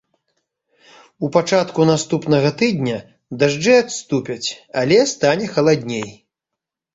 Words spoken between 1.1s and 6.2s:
У пачатку наступнага тыдня дажджы адступяць, але стане халадней.